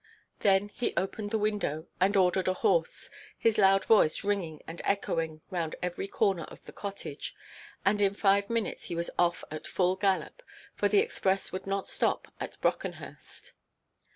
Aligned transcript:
Then 0.39 0.69
he 0.69 0.95
opened 0.97 1.29
the 1.29 1.37
window, 1.37 1.85
and 1.99 2.17
ordered 2.17 2.47
a 2.47 2.55
horse, 2.55 3.07
his 3.37 3.59
loud 3.59 3.85
voice 3.85 4.23
ringing 4.23 4.59
and 4.65 4.81
echoing 4.83 5.41
round 5.51 5.75
every 5.79 6.07
corner 6.07 6.45
of 6.45 6.65
the 6.65 6.73
cottage, 6.73 7.35
and 7.85 8.01
in 8.01 8.15
five 8.15 8.49
minutes 8.49 8.85
he 8.85 8.95
was 8.95 9.11
off 9.19 9.43
at 9.51 9.67
full 9.67 9.95
gallop, 9.95 10.41
for 10.73 10.87
the 10.87 10.97
express 11.01 11.51
would 11.51 11.67
not 11.67 11.87
stop 11.87 12.33
at 12.39 12.59
Brockenhurst. 12.61 13.51